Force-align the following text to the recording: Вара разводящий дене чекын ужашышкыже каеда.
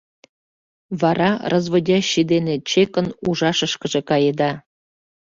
Вара 1.01 1.31
разводящий 1.51 2.25
дене 2.31 2.55
чекын 2.69 3.07
ужашышкыже 3.27 4.01
каеда. 4.09 4.51